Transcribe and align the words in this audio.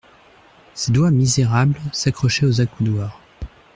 Ses 0.73 0.91
doigts 0.93 1.11
misérables 1.11 1.79
s'accrochaient 1.93 2.47
aux 2.47 2.59
accoudoirs. 2.59 3.21